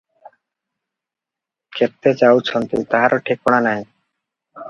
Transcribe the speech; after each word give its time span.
କେତେ 1.79 2.15
ଯାଉଛନ୍ତି, 2.21 2.81
ତାହାର 2.95 3.21
ଠିକଣା 3.29 3.63
ନାହିଁ। 3.69 3.85